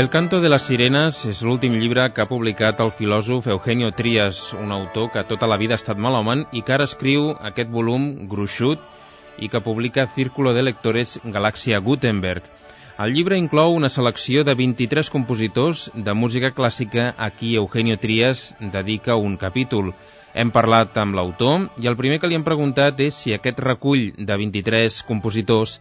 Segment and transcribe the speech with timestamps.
[0.00, 4.38] El canto de les sirenes és l'últim llibre que ha publicat el filòsof Eugenio Trias,
[4.56, 8.06] un autor que tota la vida ha estat malhomen i que ara escriu aquest volum
[8.30, 8.86] gruixut
[9.44, 12.48] i que publica Círculo de Lectores Galàxia Gutenberg.
[13.00, 18.42] El llibre inclou una selecció de 23 compositors de música clàssica a qui Eugenio Trias
[18.74, 19.94] dedica un capítol.
[20.34, 24.10] Hem parlat amb l'autor i el primer que li hem preguntat és si aquest recull
[24.18, 25.78] de 23 compositors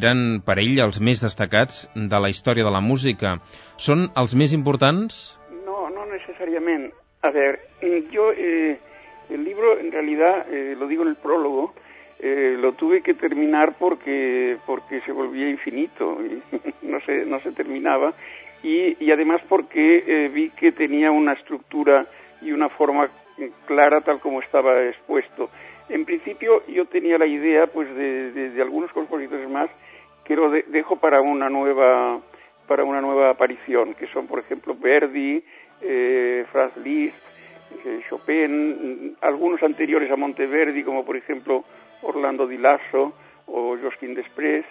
[0.00, 3.36] eren per ell els més destacats de la història de la música.
[3.78, 5.38] ¿Són els més importants?
[5.62, 6.96] No, no necesariamente.
[7.22, 7.60] A ver,
[8.10, 8.80] yo eh,
[9.30, 11.74] el libro en realidad, eh, lo digo en el prólogo,
[12.18, 16.42] eh, lo tuve que terminar porque porque se volvía infinito y
[16.86, 18.14] no se no se terminaba.
[18.62, 22.06] Y, y además porque eh, vi que tenía una estructura
[22.40, 23.08] y una forma
[23.66, 25.50] clara tal como estaba expuesto.
[25.88, 29.70] En principio yo tenía la idea pues de, de, algunos compositores más
[30.24, 32.20] que lo de, dejo para una nueva
[32.66, 35.44] para una nueva aparición, que son por ejemplo Verdi,
[35.80, 37.16] eh, Franz Liszt,
[37.84, 41.64] eh, Chopin, algunos anteriores a Monteverdi como por ejemplo
[42.02, 43.14] Orlando Di Lasso
[43.46, 44.64] o Josquin Desprez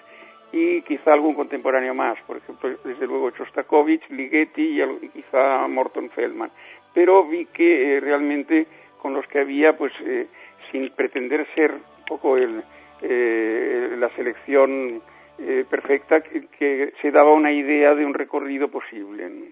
[0.52, 6.52] y quizá algún contemporáneo más, por ejemplo, desde luego Shostakovich, Ligeti y, quizá Morton Feldman.
[6.94, 8.68] Pero vi que eh, realmente
[9.02, 10.28] con los que había, pues eh,
[10.72, 12.64] sin pretender ser un poco el,
[13.02, 15.02] eh, la selección
[15.38, 19.52] eh, perfecta, que, se daba una idea de un recorrido posible.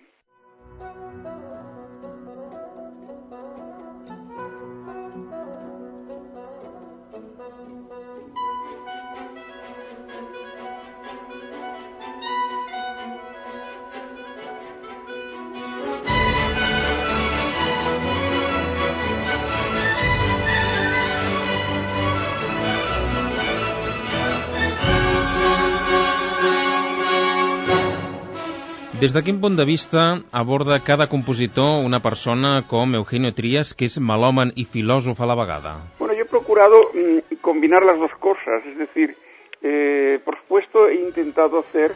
[29.04, 33.84] Des de quin punt de vista aborda cada compositor una persona com Eugenio Trías, que
[33.84, 35.72] es malhomen y filósofo a la vegada?
[36.00, 39.18] Bueno, yo he procurado mm, combinar las dos cosas, es decir,
[39.62, 41.92] eh, por supuesto he intentado hacer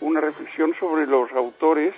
[0.00, 1.94] una reflexión sobre los autores,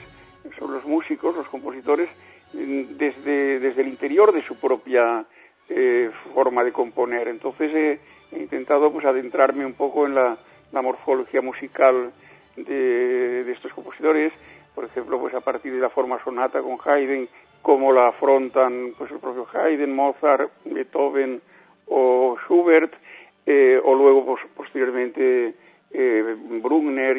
[0.58, 2.10] sobre los músicos, los compositores,
[2.52, 5.24] mm, desde, desde el interior de su propia
[5.70, 7.28] eh, forma de componer.
[7.28, 8.00] Entonces he,
[8.30, 10.36] he, intentado pues adentrarme un poco en la,
[10.70, 12.12] la morfología musical
[12.56, 14.32] de, estos compositores,
[14.74, 17.28] por ejemplo, pues a partir de la forma sonata con Haydn,
[17.62, 21.40] cómo la afrontan pues el propio Haydn, Mozart, Beethoven
[21.86, 22.92] o Schubert,
[23.46, 25.54] eh, o luego pues, posteriormente
[25.92, 26.36] eh,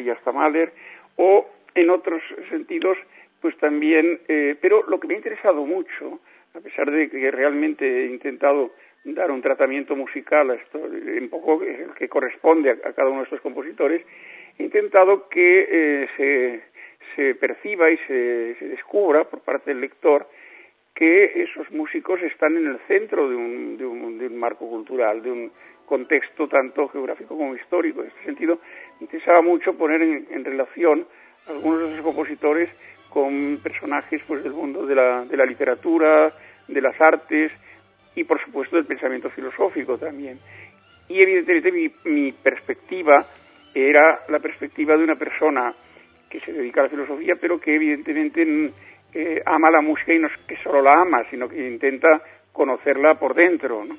[0.04, 0.72] y hasta Mahler,
[1.16, 2.96] o en otros sentidos,
[3.40, 6.20] pues también, eh, pero lo que me ha interesado mucho,
[6.54, 8.72] a pesar de que realmente he intentado
[9.04, 11.60] dar un tratamiento musical a esto, un poco
[11.98, 14.04] que corresponde a, cada uno de estos compositores,
[14.62, 16.62] intentado que eh, se,
[17.16, 20.28] se, perciba y se, se, descubra por parte del lector
[20.94, 25.22] que esos músicos están en el centro de un, de un, de un marco cultural,
[25.22, 25.52] de un
[25.86, 28.02] contexto tanto geográfico como histórico.
[28.02, 28.58] En este sentido,
[29.00, 31.06] interesaba mucho poner en, en relación
[31.48, 32.70] algunos de esos compositores
[33.08, 36.32] con personajes pues, del mundo de la, de la literatura,
[36.68, 37.52] de las artes
[38.14, 40.38] y, por supuesto, del pensamiento filosófico también.
[41.08, 43.26] Y, evidentemente, mi, mi perspectiva
[43.74, 45.74] era la perspectiva de una persona
[46.28, 48.72] que se dedica a la filosofía, pero que evidentemente
[49.12, 52.22] eh, ama la música y no es que solo la ama, sino que intenta
[52.52, 53.84] conocerla por dentro.
[53.84, 53.96] ¿no?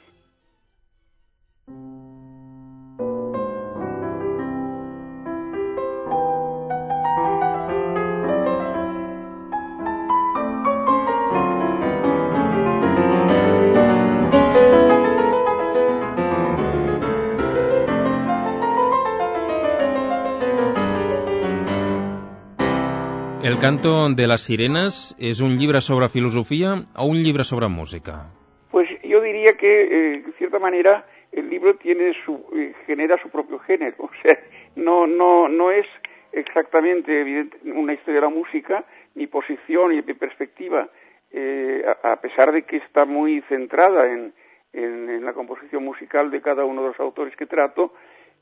[23.63, 28.25] Canto de las sirenas es un libro sobre filosofía o un libro sobre música?
[28.69, 33.29] Pues yo diría que, eh, de cierta manera, el libro tiene su, eh, genera su
[33.29, 33.95] propio género.
[33.99, 34.37] O sea,
[34.75, 35.85] no, no, no es
[36.33, 38.83] exactamente evidente, una historia de la música,
[39.15, 40.89] ni posición, ni perspectiva,
[41.31, 44.33] eh, a, a, pesar de que está muy centrada en,
[44.73, 47.93] en, en, la composición musical de cada uno de los autores que trato,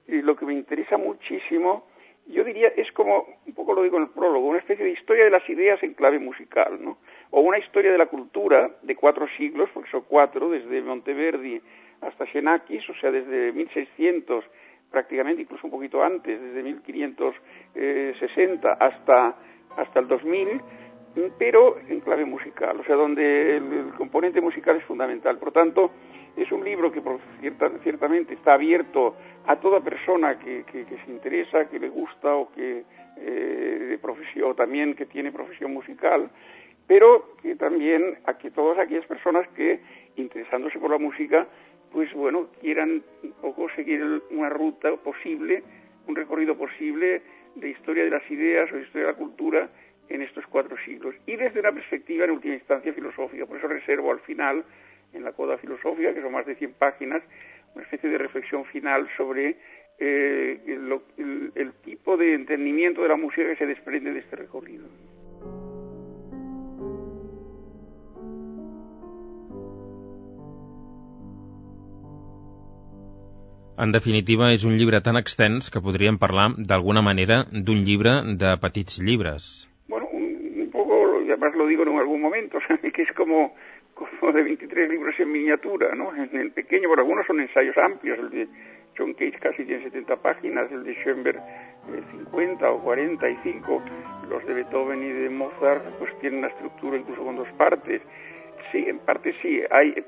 [0.07, 1.90] y lo que me interesa muchísimo
[2.27, 5.25] yo diría, es como, un poco lo digo en el prólogo, una especie de historia
[5.25, 6.97] de las ideas en clave musical, ¿no?
[7.31, 11.61] O una historia de la cultura de cuatro siglos, porque son cuatro, desde Monteverdi
[12.01, 14.43] hasta Xenakis, o sea, desde 1600,
[14.89, 19.35] prácticamente incluso un poquito antes, desde 1560 hasta,
[19.77, 20.61] hasta el 2000,
[21.37, 25.37] pero en clave musical, o sea, donde el, el componente musical es fundamental.
[25.37, 25.91] Por tanto,
[26.35, 29.15] es un libro que por cierta, ciertamente está abierto
[29.47, 32.83] a toda persona que, que, se interesa, que le gusta o que
[33.17, 36.29] eh, de profesión, o también que tiene profesión musical,
[36.87, 39.79] pero que también a que todas aquellas personas que,
[40.15, 41.47] interesándose por la música,
[41.91, 45.63] pues bueno, quieran un poco seguir una ruta posible,
[46.07, 47.21] un recorrido posible
[47.55, 49.69] de historia de las ideas o de historia de la cultura
[50.09, 51.15] en estos cuatro siglos.
[51.25, 53.45] Y desde una perspectiva, en última instancia, filosófica.
[53.45, 54.63] Por eso reservo al final,
[55.13, 57.21] en la coda filosófica, que son más de 100 páginas,
[57.75, 59.57] una especie de reflexión final sobre
[59.99, 60.59] eh,
[61.55, 64.87] el tipo de entendimiento de la música que se desprende de este recorrido.
[73.81, 78.51] En definitiva, és un llibre tan extens que podríem parlar d'alguna manera d'un llibre de
[78.61, 79.47] petits llibres.
[79.89, 80.27] Bueno, un,
[80.65, 82.59] un poco, además lo digo en algún momento,
[82.93, 83.55] que es como,
[84.19, 86.15] como de 23 libros en miniatura, ¿no?
[86.15, 88.47] En el pequeño, por algunos son ensayos amplios, el de
[88.97, 93.83] John Cage casi tiene 70 páginas, el de Schoenberg eh, 50 o 45,
[94.29, 98.01] los de Beethoven y de Mozart pues tienen una estructura incluso con dos partes.
[98.71, 100.03] Sí, en parte sí, hay,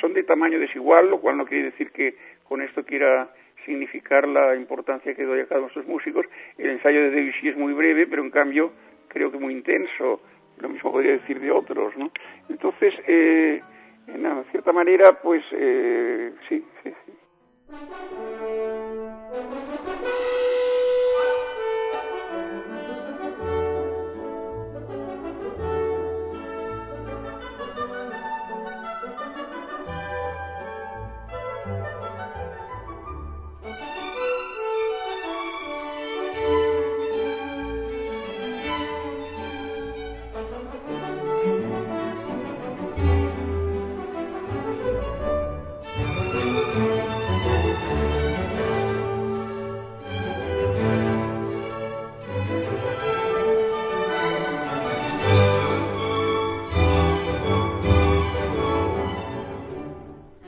[0.00, 3.30] son de tamaño desigual, lo cual no quiere decir que con esto quiera
[3.64, 6.26] significar la importancia que doy a cada uno de estos músicos.
[6.58, 8.72] El ensayo de Debussy es muy breve, pero en cambio
[9.08, 10.20] creo que muy intenso.
[10.58, 12.10] Lo mismo podría decir de otros, ¿no?
[12.48, 13.62] Entonces, eh,
[14.06, 17.12] en cierta manera, pues eh, sí, sí, sí.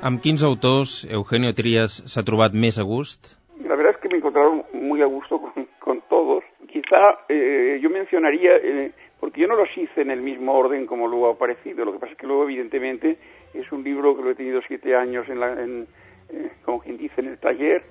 [0.07, 3.33] Amb quins autors Eugenio Trías se ha trobat més a gust?
[3.67, 6.45] La verdad es que me he encontrado muy a gusto con, con todos.
[6.71, 11.09] Quizá eh, yo mencionaría, eh, porque yo no los hice en el mismo orden como
[11.09, 13.19] luego ha aparecido, lo que pasa es que luego evidentemente
[13.53, 15.89] es un libro que lo he tenido siete años en, la, en
[16.29, 17.83] eh, como quien dice, en el taller,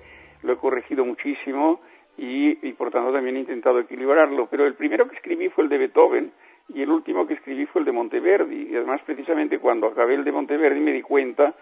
[0.42, 1.82] lo he corregido muchísimo
[2.16, 4.46] y, y por tanto también he intentado equilibrarlo.
[4.46, 6.32] Pero el primero que escribí fue el de Beethoven,
[6.68, 8.70] y el último que escribí fue el de Monteverdi.
[8.70, 11.54] Y además, precisamente cuando acabé el de Monteverdi me di cuenta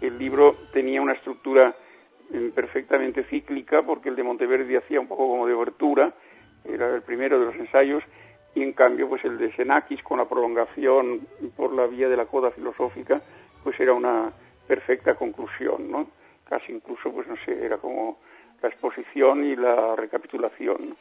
[0.00, 1.74] el libro tenía una estructura
[2.32, 6.12] eh, perfectamente cíclica, porque el de Monteverdi hacía un poco como de obertura,
[6.64, 8.02] era el primero de los ensayos,
[8.54, 12.26] y en cambio pues el de Xenakis con la prolongación por la vía de la
[12.26, 13.20] coda filosófica,
[13.62, 14.32] pues era una
[14.66, 16.08] perfecta conclusión, ¿no?
[16.48, 18.18] Casi incluso, pues no sé, era como
[18.62, 20.96] la exposición y la recapitulación.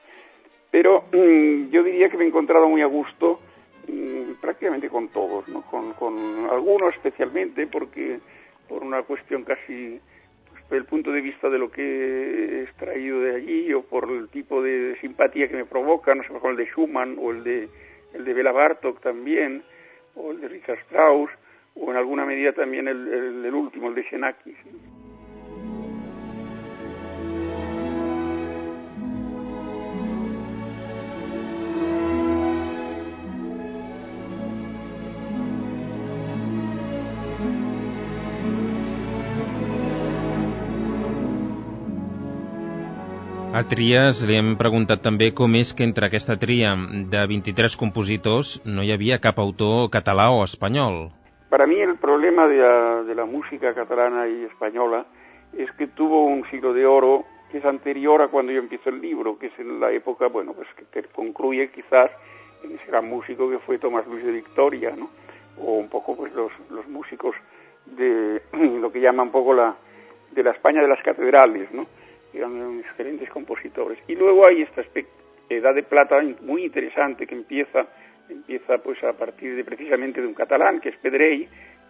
[0.71, 3.39] Pero mm, yo diría que me he encontrado muy a gusto
[3.87, 5.61] mm, prácticamente con todos, ¿no?
[5.63, 8.19] Con, con algunos especialmente porque
[8.67, 9.99] por una cuestión casi
[10.49, 14.29] pues, el punto de vista de lo que he extraído de allí o por el
[14.29, 17.69] tipo de simpatía que me provoca, no sé, por el de Schumann o el de
[18.13, 19.63] el de Bela Bartok también
[20.15, 21.29] o el de Richard Strauss
[21.75, 24.57] o en alguna medida también el, el, último, el de Xenakis.
[43.67, 46.69] A Trias li hem preguntat també com és que entre aquesta tria
[47.11, 51.09] de 23 compositors no hi havia cap autor català o espanyol.
[51.49, 55.03] Para mí el problema de la, de la música catalana y española
[55.57, 59.01] es que tuvo un siglo de oro que es anterior a cuando yo empiezo el
[59.01, 62.09] libro, que es en la época, bueno, pues que, que concluye quizás
[62.63, 65.09] en ese gran músico que fue Tomás Luis de Victoria, ¿no?
[65.59, 67.35] O un poco pues los, los músicos
[67.85, 68.41] de
[68.79, 69.75] lo que llama un poco la,
[70.31, 71.85] de la España de las catedrales, ¿no?
[72.33, 73.97] Eran excelentes compositores.
[74.07, 74.83] Y luego hay esta
[75.49, 77.87] edad de plata muy interesante que empieza,
[78.29, 81.47] empieza pues a partir de precisamente de un catalán que es Pedrell,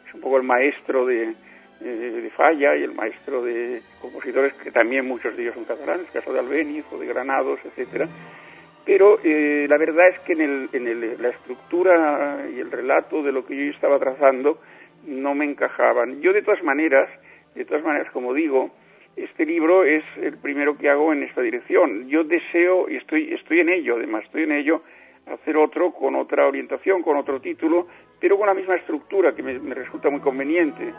[0.08, 1.34] es un poco el maestro de,
[1.80, 6.14] de Falla y el maestro de compositores que también muchos de ellos son catalanes, el
[6.14, 8.08] caso de Albéniz o de Granados, etcétera.
[8.86, 13.22] Pero eh, la verdad es que en, el, en el, la estructura y el relato
[13.22, 14.60] de lo que yo estaba trazando
[15.06, 16.22] no me encajaban.
[16.22, 17.10] Yo de todas maneras,
[17.54, 18.72] de todas maneras, como digo,
[19.18, 22.08] este libro es el primero que hago en esta dirección.
[22.08, 24.84] Yo deseo, y estoy, estoy en ello, además, estoy en ello,
[25.26, 27.88] hacer otro con otra orientación, con otro título,
[28.20, 30.94] pero con la misma estructura que me, me resulta muy conveniente.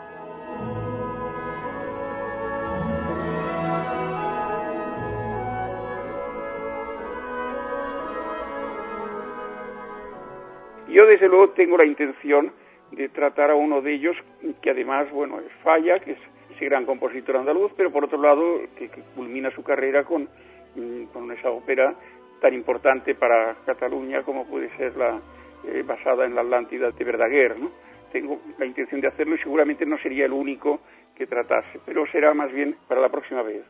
[10.89, 12.51] Yo desde luego tengo la intención
[12.91, 14.17] de tratar a uno de ellos
[14.61, 16.19] que además, bueno, es falla, que es
[16.59, 20.27] ese gran compositor andaluz, pero por otro lado, que, culmina su carrera con,
[20.75, 21.95] mm, con esa ópera
[22.41, 25.19] tan importante para Cataluña como puede ser la
[25.65, 27.71] eh, basada en la Atlántida de Verdaguer, ¿no?
[28.11, 30.81] Tengo la intención de hacerlo y seguramente no sería el único
[31.15, 33.63] que tratase, pero será más bien para la próxima vez.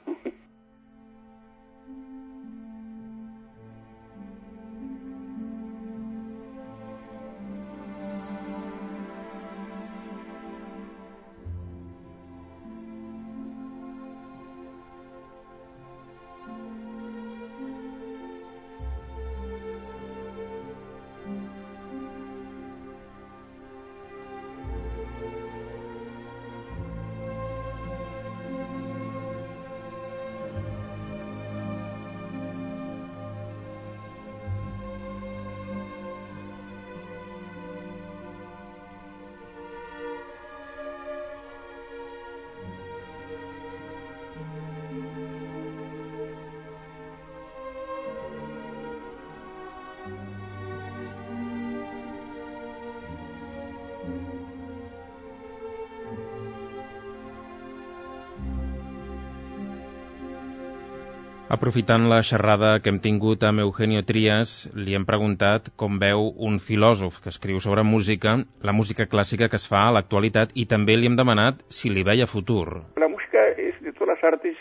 [61.49, 66.59] Aprofitant la xerrada que hem tingut amb Eugenio Trias, li hem preguntat com veu un
[66.61, 70.93] filòsof que escriu sobre música, la música clàssica que es fa a l'actualitat, i també
[70.93, 72.83] li hem demanat si li veia futur.
[73.01, 74.59] La música és de totes les artes,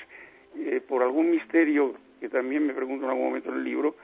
[0.57, 1.91] eh, por algún misterio
[2.23, 3.95] que también me pregunto en algún momento en el libro,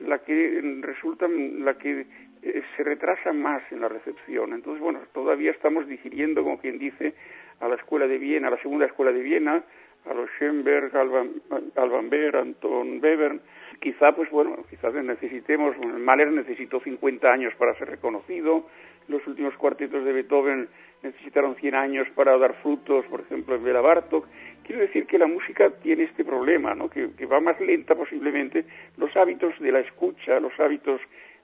[0.00, 0.36] la que
[0.82, 1.26] resulta,
[1.64, 2.04] la que
[2.42, 4.52] eh, se retrasa más en la recepción.
[4.52, 7.14] Entonces, bueno, todavía estamos digiriendo, como quien dice,
[7.60, 9.64] a la escuela de Viena, a la segunda escuela de Viena,
[10.06, 11.30] a los Schoenberg, Alban,
[11.76, 13.40] Alban Berg, Anton Webern.
[13.80, 18.66] Quizá, pues bueno, quizás necesitemos, Mahler necesitó 50 años para ser reconocido,
[19.08, 20.68] los últimos cuartetos de Beethoven
[21.02, 24.26] necesitaron 100 años para dar frutos, por ejemplo, en Bela Bartok.
[24.62, 26.88] Quiero decir que la música tiene este problema, ¿no?
[26.88, 28.64] que va más lenta posiblemente.
[28.96, 31.00] Los hábitos de la escucha, los hábitos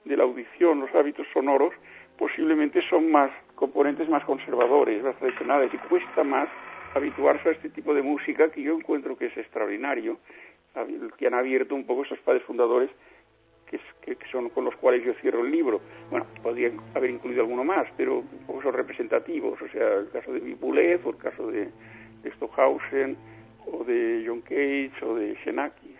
[0.07, 1.75] de la audición, los hábitos sonoros,
[2.17, 6.49] posiblemente son más componentes más conservadores, más tradicionales, y cuesta más
[6.95, 10.19] habituarse a este tipo de música que yo encuentro que es extraordinario,
[11.19, 12.91] que han abierto un poco esos padres fundadores
[13.67, 15.81] que, son con los cuales yo cierro el libro.
[16.11, 20.33] Bueno, podría haber incluido alguno más, pero un poco son representativos, o sea, el caso
[20.33, 21.69] de Vipulev, o el caso de,
[22.23, 23.17] de Stockhausen,
[23.67, 26.00] o de John Cage, o de Xenakis.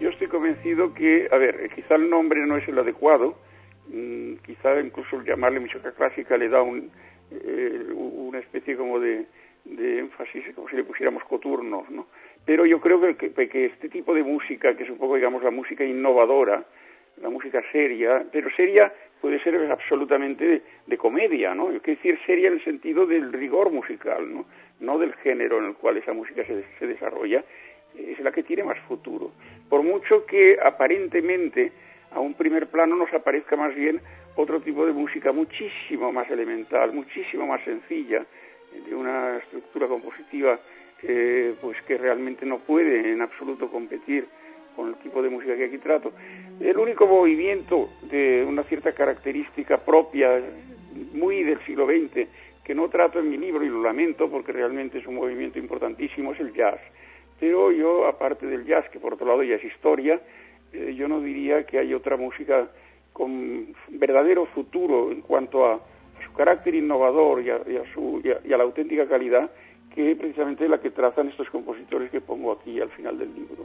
[0.00, 3.36] Yo estoy convencido que, a ver, quizá el nombre no es el adecuado,
[3.88, 6.90] mm, quizá incluso llamarle música clásica le da un,
[7.30, 9.26] eh, una especie como de,
[9.66, 12.06] énfasis, como si le pusiéramos coturnos, ¿no?
[12.46, 15.50] Pero yo creo que, que, este tipo de música, que es un poco, digamos, la
[15.50, 16.64] música innovadora,
[17.20, 18.90] la música seria, pero seria
[19.20, 21.70] puede ser absolutamente de, comedia, ¿no?
[21.70, 24.46] Es decir, seria en el sentido del rigor musical, ¿no?
[24.80, 27.44] No del género en el cual esa música se, se desarrolla,
[27.94, 29.32] es la que tiene más futuro.
[29.70, 31.72] Por mucho que aparentemente
[32.10, 34.00] a un primer plano nos aparezca más bien
[34.36, 38.26] otro tipo de música muchísimo más elemental, muchísimo más sencilla,
[38.86, 40.58] de una estructura compositiva
[41.02, 44.26] eh, pues que realmente no puede en absoluto competir
[44.76, 46.12] con el tipo de música que aquí trato.
[46.60, 50.40] El único movimiento de una cierta característica propia,
[51.12, 52.28] muy del siglo XX,
[52.64, 56.32] que no trato en mi libro y lo lamento porque realmente es un movimiento importantísimo,
[56.32, 56.80] es el jazz.
[57.40, 60.20] Pero yo, aparte del jazz, que por otro lado ya es historia,
[60.72, 62.68] eh, yo no diría que hay otra música
[63.12, 65.80] con verdadero futuro en cuanto a,
[66.24, 67.62] su carácter innovador y a,
[67.94, 69.50] su, y a la auténtica calidad
[69.94, 73.64] que precisamente la que trazan estos compositores que pongo aquí al final del libro.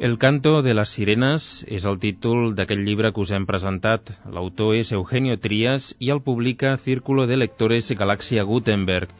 [0.00, 1.46] El canto de les sirenes
[1.78, 4.12] és el títol d'aquest llibre que us hem presentat.
[4.36, 9.12] L'autor és Eugenio Trias i el publica Círculo de Lectores Galaxia Gutenberg.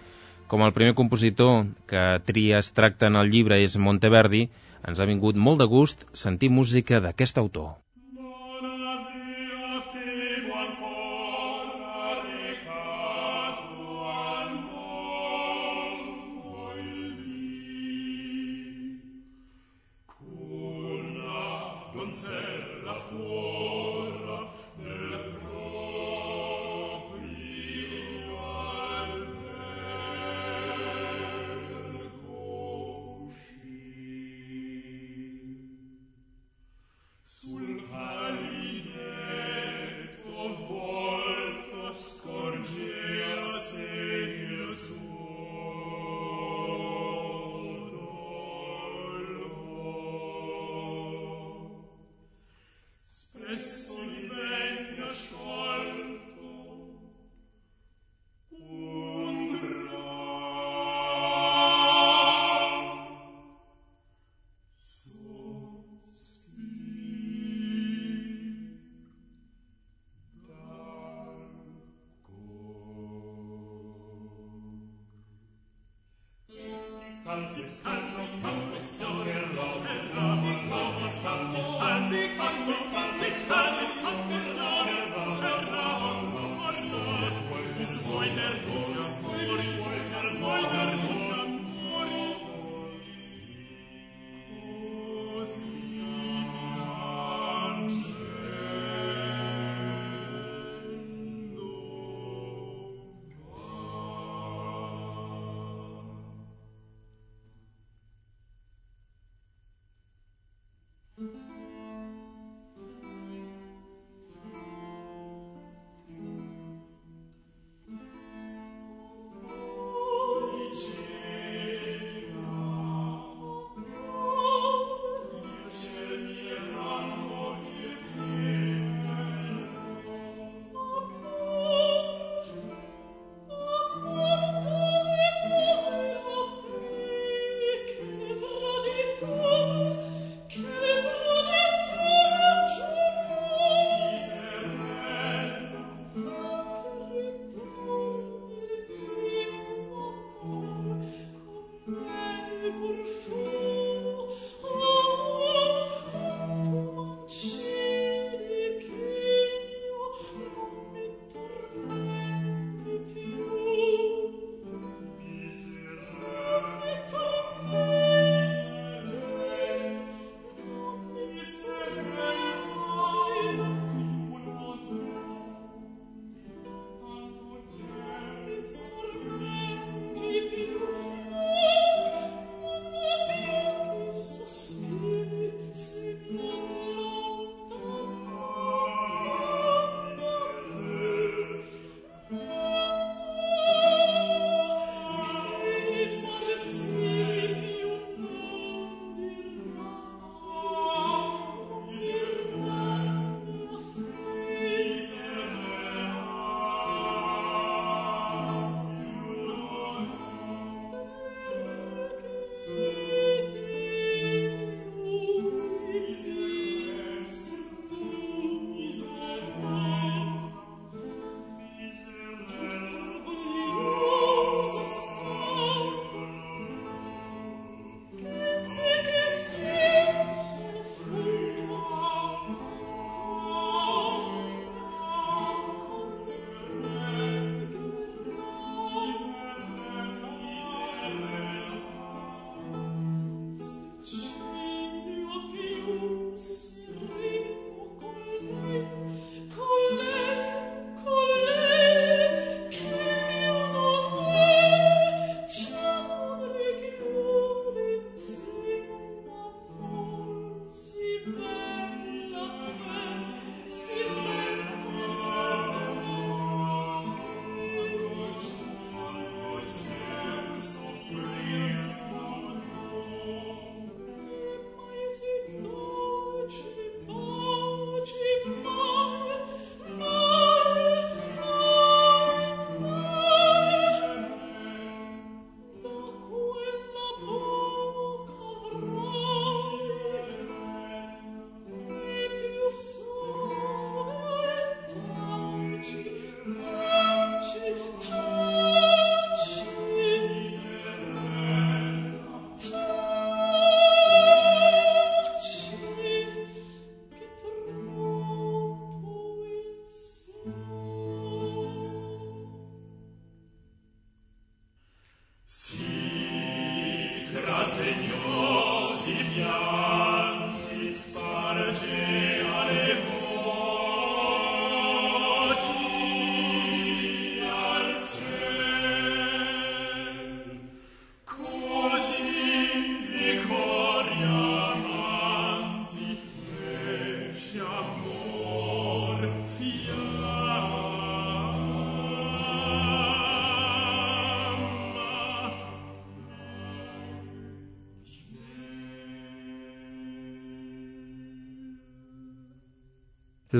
[0.49, 4.47] Com el primer compositor que Trias tracta en el llibre és Monteverdi,
[4.89, 7.75] ens ha vingut molt de gust sentir música d'aquest autor.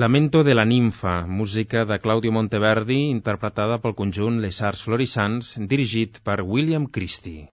[0.01, 6.17] Lamento de la ninfa, música de Claudio Monteverdi, interpretada pel conjunt Les Arts Florissants, dirigit
[6.29, 7.43] per William Christie.